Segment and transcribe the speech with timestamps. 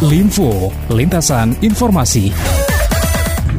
[0.00, 2.32] Linfo, lintasan informasi.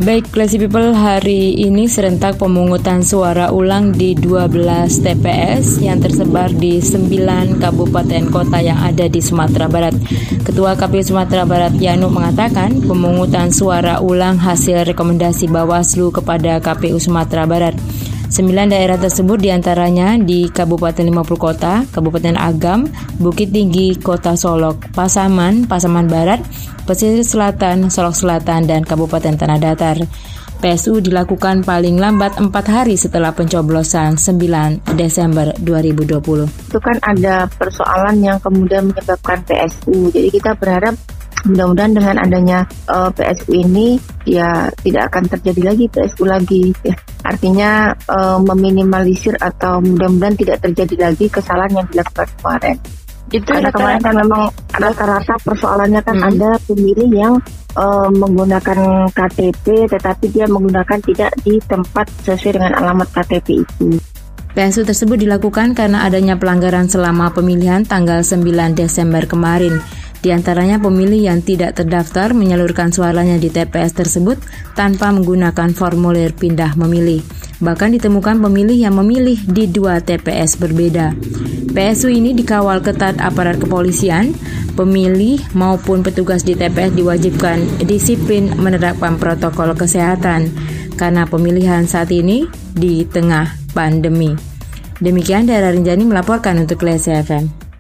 [0.02, 6.82] Baik, Classy People, hari ini serentak pemungutan suara ulang di 12 TPS yang tersebar di
[6.82, 9.94] 9 kabupaten kota yang ada di Sumatera Barat.
[10.42, 17.46] Ketua KPU Sumatera Barat Yanu mengatakan pemungutan suara ulang hasil rekomendasi Bawaslu kepada KPU Sumatera
[17.46, 17.78] Barat.
[18.32, 22.88] Sembilan daerah tersebut di antaranya di Kabupaten 50 Kota, Kabupaten Agam,
[23.20, 26.40] Bukit Tinggi, Kota Solok, Pasaman, Pasaman Barat,
[26.88, 30.00] Pesisir Selatan, Solok Selatan, dan Kabupaten Tanah Datar.
[30.64, 36.72] PSU dilakukan paling lambat empat hari setelah pencoblosan 9 Desember 2020.
[36.72, 40.08] Itu kan ada persoalan yang kemudian menyebabkan PSU.
[40.08, 40.96] Jadi kita berharap
[41.44, 43.98] mudah-mudahan dengan adanya uh, eh, PSU ini
[44.30, 46.96] ya tidak akan terjadi lagi PSU lagi ya.
[47.22, 52.78] Artinya uh, meminimalisir atau mudah-mudahan tidak terjadi lagi kesalahan yang dilakukan kemarin.
[53.32, 54.44] Itu Karena kemarin kan memang
[54.76, 56.30] rata-rata persoalannya kan hmm.
[56.36, 57.34] ada pemilih yang
[57.80, 63.88] uh, menggunakan KTP tetapi dia menggunakan tidak di tempat sesuai dengan alamat KTP itu.
[64.52, 69.80] PSU tersebut dilakukan karena adanya pelanggaran selama pemilihan tanggal 9 Desember kemarin.
[70.22, 74.38] Di antaranya pemilih yang tidak terdaftar menyalurkan suaranya di TPS tersebut
[74.78, 77.26] tanpa menggunakan formulir pindah memilih.
[77.58, 81.18] Bahkan ditemukan pemilih yang memilih di dua TPS berbeda.
[81.74, 84.38] PSU ini dikawal ketat aparat kepolisian,
[84.78, 90.54] pemilih maupun petugas di TPS diwajibkan disiplin menerapkan protokol kesehatan
[91.02, 92.46] karena pemilihan saat ini
[92.78, 94.38] di tengah pandemi.
[95.02, 97.71] Demikian daerah Rinjani melaporkan untuk Klesi FM.